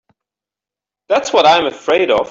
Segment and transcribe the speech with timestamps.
[1.09, 2.19] That's what I'm afraid of.